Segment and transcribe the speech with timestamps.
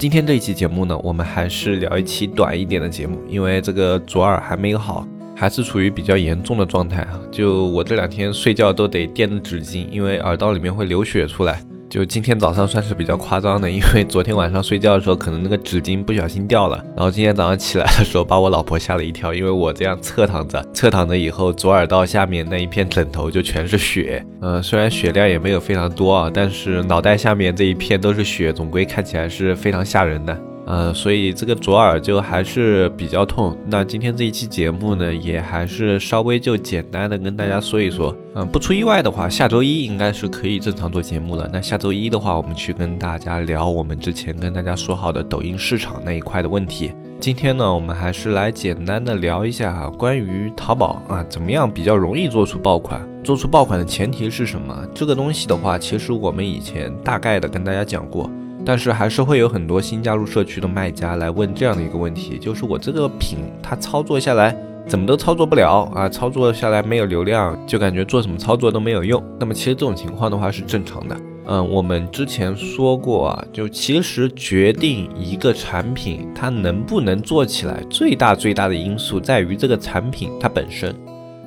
[0.00, 5.06] 今天这一期节目呢，我们还是聊一期短一点的节目，因为这个左耳还没有好，
[5.36, 7.20] 还是处于比较严重的状态啊。
[7.30, 11.62] 就我这两天睡觉都得垫着纸巾，因为耳道里面会流血出来。
[11.90, 30.40] 就今天早上算是比较夸张的，因为昨天晚上睡觉的时候，可能那个纸巾不小心掉了，然后今天早上起来的时候，把我老婆吓了一跳，因为我这样侧躺着，侧躺着以后，左耳道下面那一片枕头就全是血，嗯， 虽然血量也没有非常多啊，但是脑袋下面这一片都是血，总归看起来是非常吓人的。
[30.66, 33.56] 呃，所以这个左耳就还是比较痛。
[33.66, 38.14] 那今天这一期节目呢，也还是稍微就简单的跟大家说一说。
[38.34, 41.50] 嗯，不出意外的话，下周一应该是可以正常做节目了。
[41.52, 46.92] 那下周一的话，我们去跟大家聊我们之前跟大家说好的抖音市场那一块的问题。
[47.18, 53.06] 今天呢，我们还是来简单的聊一下，关于淘宝啊，怎么样比较容易做出爆款？
[53.24, 54.86] 做出爆款的前提是什么？
[54.94, 58.30] 这个东西的话，其实我们以前大概的跟大家讲过。
[58.64, 69.22] 但是还是会有很多新加入社区的卖家来问这样的一个问题，就是我这个品它操作下来怎么都操作不了啊，操作下来没有流量，就感觉做什么操作都没有用。
[69.38, 71.16] 那么其实这种情况的话是正常的。
[71.46, 80.94] 嗯，我们之前说过啊，就其实决定一个产品它能不能做起来，最大最大的因素在于这个产品它本身。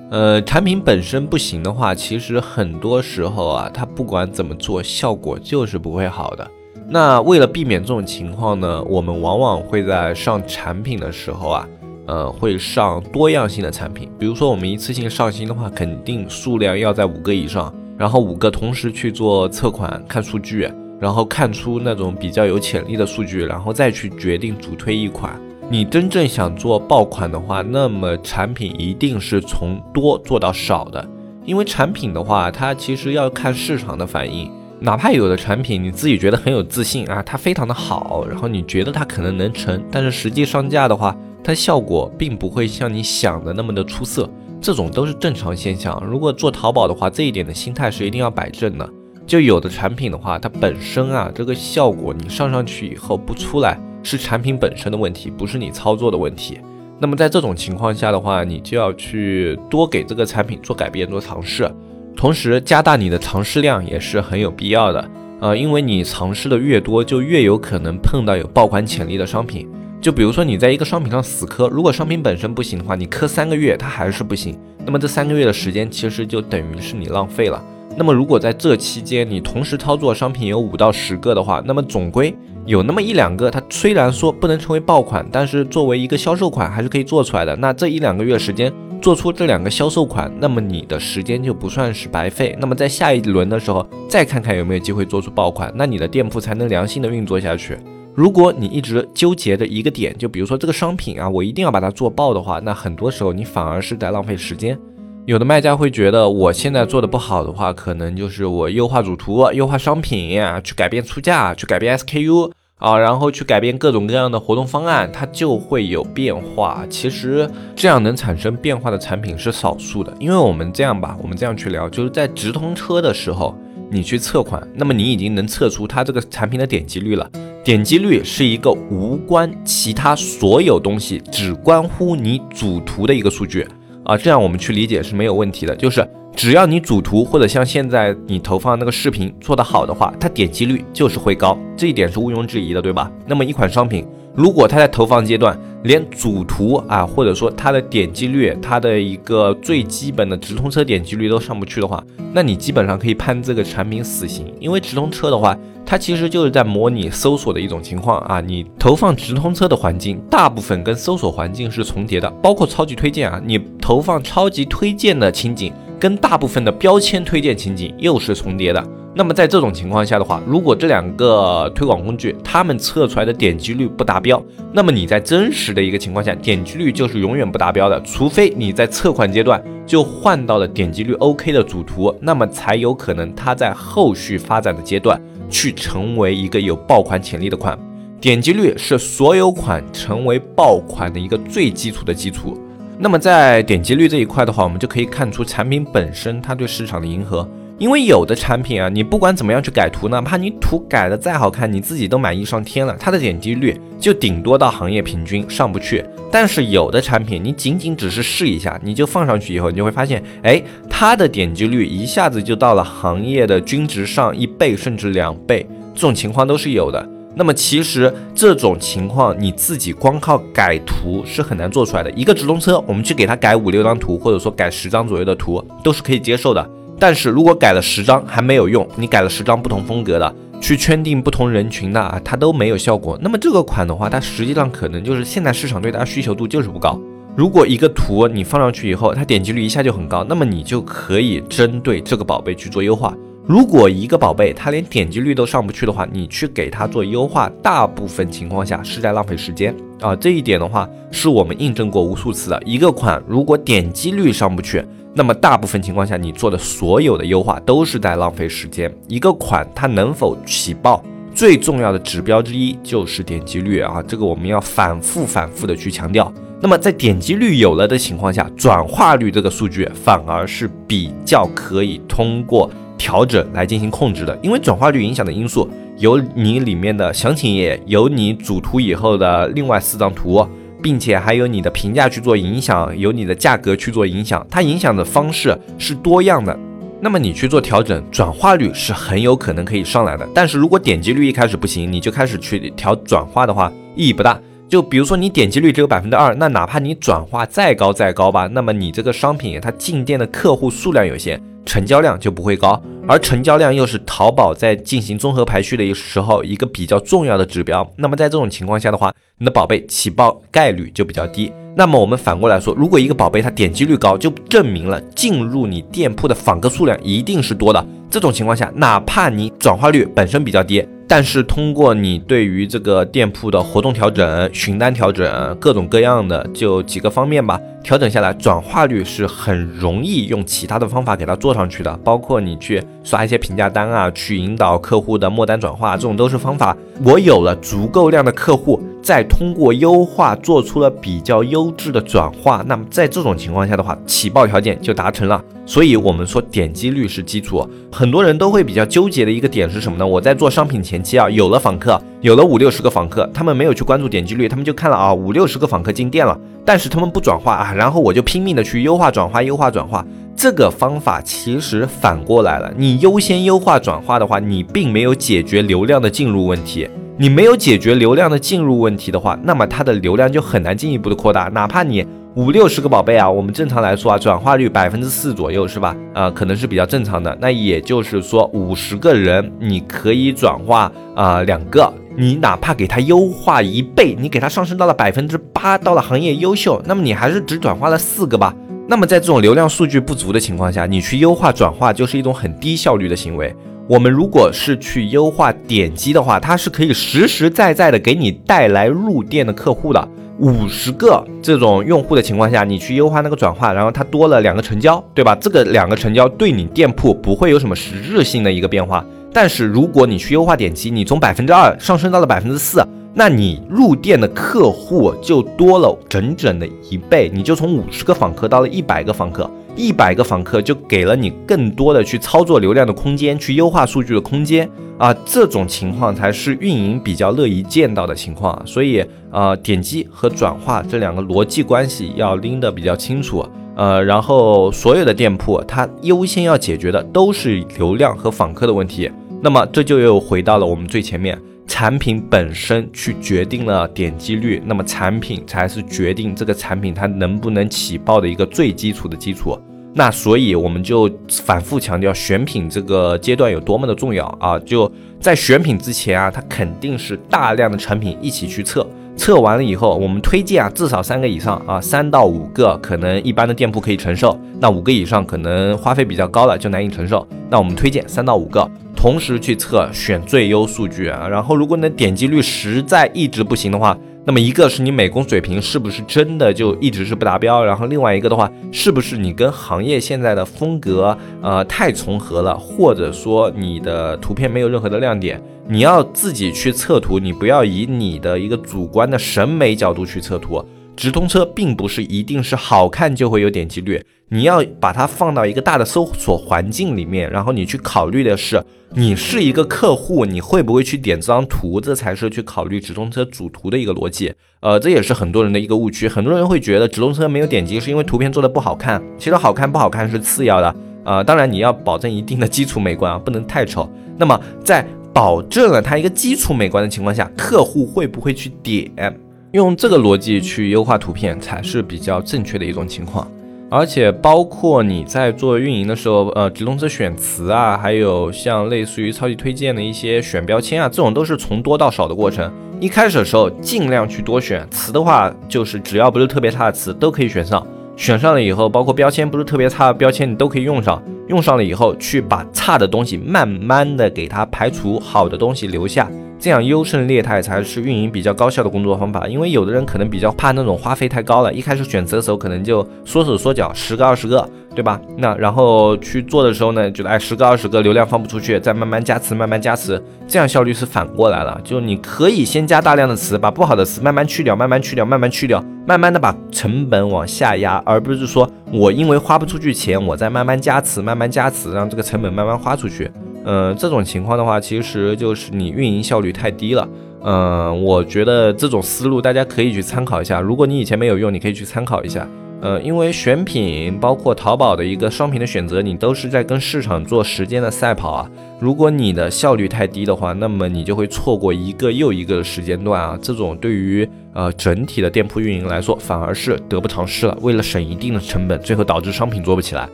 [0.09, 6.45] 呃，产品本身不行的话，其实很多时候啊，它不管怎么做，效果就是不会好的。
[6.87, 11.67] 那为了避免这种情况呢，我们往往会在上产品的时候啊，
[12.05, 14.09] 呃，会上多样性的产品。
[14.19, 25.39] 比如说我们一次性上新的话，肯定数量要在五个以上，然后五个同时去做测款、看数据，然后看出那种比较有潜力的数据，然后再去决定主推一款。
[25.69, 31.03] 你真正想做爆款的话，那么产品一定是从多做到少的，
[31.45, 34.51] 因为产品的话，它其实要看市场的反应。
[34.83, 44.29] 哪怕有的产品你自己觉得很有自信啊，它非常的好，然后你觉得它可能能成，但是实际上架的话，它效果并不会像你想的那么的出色，
[44.59, 46.03] 这种都是正常现象。
[46.05, 48.89] 如果做淘宝的话，这一点的心态是一定要摆正的。
[49.25, 56.59] 就有的产品的话，它本身啊，这个效果你上上去以后不出来，是产品本身的问题，不是你操作的问题。
[56.99, 61.71] 那么在这种情况下的话，你就要去多给这个产品做改变、做尝试。
[62.15, 65.09] 同时加大你的尝试量也是很有必要的，
[65.41, 69.67] 呃，因为你尝试的越多，就越有可能碰到有爆款潜力的商品。
[69.99, 77.61] 就比如说你在一个商品上死磕，如果商品本身不行的话，你磕三个月它还是不行，那么这三个月的时间其实就等于是你浪费了。
[77.97, 82.33] 那么如果在这期间你同时操作商品有五到十个的话，那么总归
[82.65, 87.55] 有那么一两个，它虽然说不能成为爆款，但是作为一个销售款还是可以做出来的。
[87.57, 88.71] 那这一两个月时间。
[89.03, 92.55] 做出这两个销售款，那么你的时间就不算是白费。
[92.57, 97.77] 那么在下一轮的时候，再看看有没有机会做出爆款，那你的店铺才能良性的运作下去。
[98.15, 104.79] 如果你一直纠结的一个点，就比如说这个商品啊，我一定要把它做爆的话，那很多时候你反而是在浪费时间。
[105.25, 112.51] 有的卖家会觉得，我现在做的不好的话，可能就是我优化主图、优化商品啊，去改变出价、去改变 SKU。
[112.83, 116.85] 啊，然后去改变各种各样的活动方案，它就会有变化。
[116.89, 123.57] 其实这样能产生变化的产品是少数的，因为我们这样吧，我们这样去聊，就是在直通车的时候，
[123.89, 127.29] 你去测款，那么你已经能测出它这个产品的点击率了。
[127.63, 133.65] 点击率是一个无关其他所有东西，只关乎你主图的一个数据
[134.03, 134.17] 啊。
[134.17, 136.05] 这样我们去理解是没有问题的，就是。
[136.35, 143.09] 只要你主图或者像现在你投放那个视频做得好的话，它点击率就是会高，这一点是毋庸置疑的，对吧？
[143.27, 144.05] 那么一款商品，
[144.35, 152.03] 如果它在投放阶段连主图啊，或者说它的点击率，它的一个最基本的直通车点击率都上不去的话，
[152.33, 158.41] 那你基本上可以判这个产品死刑，因为直通车的话，它其实就是在模拟搜索的一种情况啊。
[158.41, 165.71] 你投放直通车的环境，大部分跟搜索环境是重叠的，包括超级推荐啊，你投放超级推荐的情景。
[166.03, 168.87] 跟大部分的标签推荐情景又是重叠的。
[169.15, 178.01] 那么在这种情况下的话，如果这两个推广工具它们测出来的点击率不达标，那么你在真实的一个情况下，点击率就是永远不达标的。
[178.01, 185.17] 除非你在测款阶段就换到了点击率 OK 的主图，那么才有可能它在后续发展的阶段
[185.49, 187.79] 去成为一个有爆款潜力的款。
[188.19, 192.59] 点击率是所有款成为爆款的一个最基础的基础。
[193.03, 197.45] 那么在点击率这一块的话，我们就可以看出产品本身它对市场的迎合。
[197.77, 206.01] 因为有的产品啊，你不管怎么样去改图，哪怕你图改的再好看，你自己都满意上天了，它的点击率就顶多到行业平均上不去。
[206.31, 217.05] 但是有的产品，你仅仅只是试一下，你就放上去以后，你就会发现，哎，它的点击率一下子就到了行业的均值上一倍甚至两倍，这种情况都是有的。
[217.35, 222.11] 那么其实这种情况你自己光靠改图是很难做出来的。
[222.11, 226.69] 一个直通车，我们去给它改五六张图，或者说改十张左右的图，都是可以接受的。
[226.99, 233.17] 但是如果改了十张还没有用，你改了十张不同风格的，去圈定不同人群的啊，它都没有效果。
[233.21, 236.99] 那么这个款的话，它实际上可能就是现在市场对它需求度就是不高。
[237.35, 243.11] 如果一个图你放上去以后，它点击率一下就很高，那么你就可以针对这个宝贝去做优化。
[243.45, 250.15] 如果一个宝贝它连点击率都上不去的话，你去给它做优化，大部分情况下是在浪费时间啊。
[250.15, 252.61] 这一点的话，是我们印证过无数次的。
[252.65, 254.81] 一个款如果点击率上不去，
[255.13, 258.89] 那么大部分情况下，你做的所有的优化都是在浪费时间。
[259.09, 261.03] 一个款它能否起爆，
[261.35, 266.31] 最重要的指标之一就是点击率啊，这个我们要反复反复的去强调。
[266.61, 272.71] 那么在点击率有了的情况下，转化率这个数据反而是比较可以通过
[273.03, 280.47] 调整来进行控制的，因为转化率影响的因素有你里面的详情页，有你主图以后的另外四张图。
[280.81, 286.57] 并且还有你的评价去做影响，有你的价格去做影响，它影响的方式是多样的。
[286.99, 290.27] 那么你去做调整，转化率是很有可能可以上来的。
[290.35, 294.37] 但是如果点击率一开始不行，你就开始去调转化的话，意义不大。
[294.67, 301.41] 就比如说你点击率只有百分之二，那哪怕你转化再高再高吧，那么你这个商品它进店的客户数量有限。
[301.65, 307.85] 成交量就不会高，而成交量又是淘宝在进行综合排序的一时候一个比较重要的指标。
[307.97, 311.51] 那么在这种情况下的话，你的宝贝起爆概率就比较低。
[311.75, 317.85] 那么我们反过来说，如果一个宝贝它点击率高，就证明了进入你店铺的访客数量一定是多的。
[318.09, 320.85] 这种情况下，哪怕你转化率本身比较低。
[321.07, 336.75] 但是通过你对于这个店铺的活动调整、询单调整，各种各样的就几个方面吧，调整下来，转化率是很容易用其他的方法给它做上去的，包括你去刷一些评价单啊，去引导客户的末单转化，这种都是方法。
[337.03, 338.81] 我有了足够量的客户。
[339.03, 345.43] 再通过优化做出了比较优质的转化，那么在这种情况下的话，起爆条件就达成了。
[345.65, 347.67] 所以，我们说点击率是基础。
[347.91, 350.07] 很多人都会比较纠结的一个点是什么呢？
[350.07, 360.05] 我在做商品前期啊，有了访客，有了五六十个访客，他们没有去关注点击率，他们就看了啊五六十个访客进店了，但是他们不转化啊，然后我就拼命的去优化转化，优化转化。
[360.35, 366.87] 这个方法其实反过来了，你优先优化转化的话，你并没有解决流量的进入问题。
[367.15, 371.43] 你没有解决流量的进入问题的话，那么它的流量就很难进一步的扩大。
[371.53, 375.95] 哪怕你五六十个宝贝啊，我们正常来说啊，转化率百分之四左右是吧？
[376.13, 377.37] 啊，可能是比较正常的。
[377.39, 388.53] 那也就是说，五十个人你可以转化啊两个，你哪怕给它优化一倍，你给它上升到了百分之八，到了行业优秀，那么你还是只转化了四个吧？
[388.85, 393.55] 那么在这种流量数据不足的情况下，你去优化转化就是一种很低效率的行为。
[393.87, 400.07] 我们如果是去优化点击的话，它是可以实实在在的给你带来入店的客户的。
[400.39, 405.35] 五十个这种用户的情况下，你去优化那个转化，然后它多了两个成交，对吧？
[405.39, 409.05] 这个两个成交对你店铺不会有什么实质性的一个变化。
[409.31, 419.49] 但是如果你去优化点击，你从百分之二上升到了百分之四，那你入店的客户就多了整整的一倍，你就从五十个访客到了一百个访客。
[419.75, 428.59] 一百个访客就给了你更多的去操作流量的空间，去优化数据的空间啊，这种情况才是运营比较乐意见到的情况。
[428.67, 433.43] 所以，呃，点击和转化这两个逻辑关系要拎得比较清楚。
[433.75, 439.09] 呃，然后所有的店铺它优先要解决的都是流量和访客的问题。
[439.41, 441.39] 那么这就又回到了我们最前面。
[441.65, 449.57] 产品本身去决定了点击率，那么产品才是决定这个产品它能不能起爆的一个最基础的基础。
[449.95, 454.57] 那所以我们就反复强调选品这个阶段有多么的重要啊！
[454.59, 458.83] 就在选品之前啊，它肯定是大量的产品一起去测，
[459.15, 467.27] 测完了以后，我们推荐啊至少三个以上啊，三到五个可能一般的店铺可以承受，那五个以上可能花费比较高了就难以承受。
[467.51, 468.67] 那我们推荐三到五个。
[469.03, 490.63] 同时去测选最优数据啊，然后如果你的点击率实在一直不行的话，那么一个是你美工水平是不是真的就一直是不达标，然后另外一个的话，是不是你跟行业现在的风格呃太重合了，或者说你的图片没有任何的亮点，你要自己去测图，你不要以你的一个主观的审美角度去测图。
[490.95, 504.33] 直通车并不是一定是好看就会有点击率，你要把它放到一个大的搜索环境里面，然后你去考虑的是，你是一个客户，你会不会去点这张图，这才是去考虑直通车主图的一个逻辑。
[504.61, 510.75] 呃，这也是很多人的一个误区，很多人会觉得直通车没有点击是因为图片做的不好看，其实好看不好看是次要的。
[511.03, 513.91] 呃，当然你要保证一定的基础美观啊，不能太丑。
[514.17, 519.19] 那么在保证了它一个基础美观的情况下，客户会不会去点？
[519.53, 523.27] 用这个逻辑去优化图片才是比较正确的一种情况，
[523.69, 532.51] 而且包括你在做运营的时候，呃，直通车选词啊，还有像类似于超级推荐的一些选标签啊，这种都是从多到少的过程。
[532.79, 537.63] 一开始的时候尽量去多选词的话，就是只要不是特别差的词都可以选上。
[537.95, 540.99] 选上了以后，包括标签不是特别差的标签，你都可以用上。
[541.27, 546.09] 用上了以后，去把差的东西慢慢的给它排除，好的东西留下。
[546.43, 554.45] 这样优胜劣汰才是运营比较高效的工作方法，因为有的人可能比较怕那种花费太高了，一开始选择的时候可能就缩手缩脚，十个二十个，
[554.75, 554.99] 对吧？
[555.15, 561.57] 那然后去做的时候呢，觉得哎十个二十个流量放不出去，再慢慢加词，慢慢加词，这样效率是反过来了。
[561.63, 573.09] 就你可以先加大量的词，把不好的词慢慢去掉，慢慢去掉，慢慢去掉，慢慢的把成本往下压，而不是说我因为花不出去钱，我再慢慢加词，慢慢加词，让这个成本慢慢花出去。
[573.45, 576.87] 嗯，这种情况的话，其实就是你运营效率太低了。
[577.25, 580.41] 嗯，我觉得这种思路大家可以去参考一下。
[580.41, 582.27] 如果你以前没有用，你可以去参考一下。
[582.61, 588.29] 呃，因为选品包括淘宝的一个商品的选择，你都是在跟市场做时间的赛跑啊。
[588.57, 593.19] 如果你的效率太低的话，那么你就会错过一个又一个的时间段啊。
[593.21, 597.37] 这种对于呃整体的店铺运营来说，反而是得不偿失了。
[597.41, 599.89] 为了省一定的成本，最后导致商品做不起来。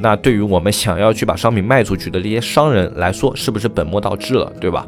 [0.00, 4.86] 那对于我们想要去把商品卖出去的这些商人来说，是不是本末倒置了，对吧？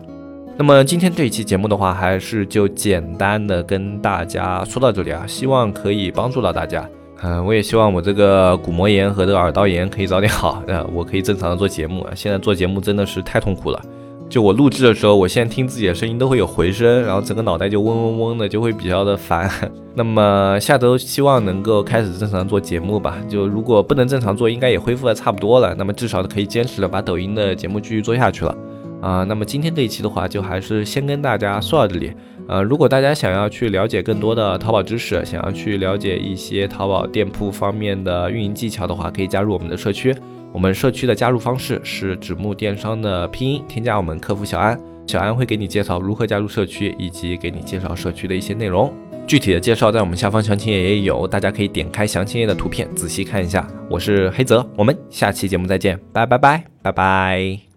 [0.57, 6.89] 那么今天这一期节目的话，还是就简单的跟大家说到这里啊，希望可以帮助到大家。
[7.23, 12.07] 嗯，我也希望我这个鼓膜炎和这个耳道炎可以早点好，呃，我可以正常的做节目。
[12.15, 13.83] 现在做节目真的是太痛苦了。
[14.29, 19.49] 就我录制的时候，我现在听自己的声音都会有回声，然后整个脑袋就嗡嗡嗡的，就会比较的烦。
[19.95, 23.17] 那么下周希望能够开始正常做节目吧。
[23.29, 25.73] 就如果不能正常做，应该也恢复的差不多了。
[25.77, 28.57] 那么至少可以坚持的把抖音的节目继续做下去了。
[29.01, 32.13] 啊，那么今天这一期的话，就还是先跟大家说到这里。
[32.49, 40.15] 呃，如果大家想要去了解更多的淘宝知识，想要去了解一些淘宝店铺方面的运营技巧的话，可以加入我们的社区。
[40.55, 48.95] 我们社区的加入方式是纸木电商的拼音，添加我们客服小安，小安会给你介绍如何加入社区，以及给你介绍社区的一些内容。
[49.27, 53.67] 具体的介绍在我们下方详情页也有，大家可以点开详情页的图片仔细看一下。
[53.91, 57.59] 我是黑泽，我们下期节目再见，拜拜拜拜拜。